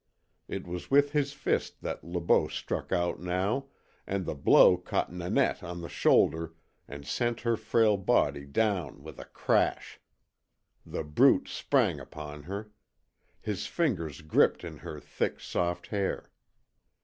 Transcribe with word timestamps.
It 0.47 0.65
was 0.65 0.89
with 0.89 1.11
his 1.11 1.31
fist 1.31 1.81
that 1.83 2.03
Le 2.03 2.19
Beau 2.19 2.47
struck 2.47 2.91
out 2.91 3.19
now, 3.19 3.67
and 4.07 4.25
the 4.25 4.33
blow 4.33 4.75
caught 4.75 5.13
Nanette 5.13 5.61
on 5.61 5.81
the 5.81 5.89
shoulder 5.89 6.55
and 6.87 7.05
sent 7.05 7.41
her 7.41 7.55
frail 7.55 7.97
body 7.97 8.43
down 8.47 9.03
with 9.03 9.19
a 9.19 9.25
crash. 9.25 9.99
The 10.87 11.03
Brute 11.03 11.47
sprang 11.49 11.99
upon 11.99 12.41
her. 12.45 12.71
His 13.39 13.67
fingers 13.67 14.21
gripped 14.21 14.63
in 14.63 14.77
her 14.79 14.99
thick, 14.99 15.39
soft 15.39 15.85
hair. 15.93 16.31